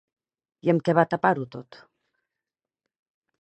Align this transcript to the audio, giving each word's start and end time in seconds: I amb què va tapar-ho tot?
I 0.67 0.71
amb 0.73 0.85
què 0.87 0.95
va 0.99 1.03
tapar-ho 1.11 1.45
tot? 1.57 1.79